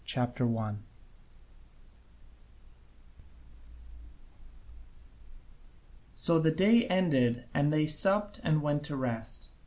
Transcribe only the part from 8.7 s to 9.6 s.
to rest.